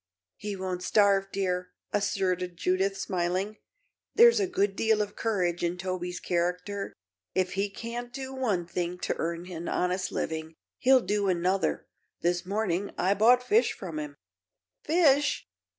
"He 0.37 0.55
won't 0.55 0.81
starve, 0.81 1.27
dear," 1.31 1.69
asserted 1.93 2.57
Judith, 2.57 2.97
smiling. 2.97 3.57
"There's 4.15 4.39
a 4.39 4.47
good 4.47 4.75
deal 4.75 4.99
of 4.99 5.15
courage 5.15 5.63
in 5.63 5.77
Toby's 5.77 6.19
character. 6.19 6.91
If 7.35 7.53
he 7.53 7.69
can't 7.69 8.11
do 8.11 8.33
one 8.33 8.65
thing 8.65 8.97
to 8.97 9.13
earn 9.19 9.45
an 9.51 9.67
honest 9.69 10.11
living, 10.11 10.55
he'll 10.79 11.01
do 11.01 11.27
another. 11.27 11.85
This 12.21 12.47
morning 12.47 12.89
I 12.97 13.13
bought 13.13 13.43
fish 13.43 13.77
of 13.79 13.95
him." 13.99 14.15
"Fish!" 14.83 15.47